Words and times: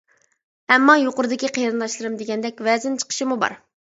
ئەمما 0.75 0.95
يۇقىرىدىكى 0.99 1.51
قېرىنداشلىرىم 1.57 2.17
دېگەندەك، 2.21 2.65
ۋەزىن 2.71 2.99
چېقىشمۇ 3.03 3.41
بار. 3.45 3.57